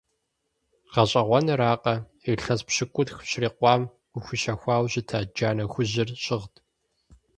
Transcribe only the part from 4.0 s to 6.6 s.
къыхуищэхуауэ щыта джанэ хужьыр щыгът.